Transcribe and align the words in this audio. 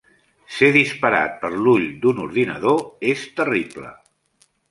Ser 0.53 0.69
disparat 0.75 1.35
per 1.43 1.51
l"ull 1.57 1.85
d"un 2.05 2.23
ordinador 2.25 2.81
és 3.13 3.27
terrible. 3.41 3.93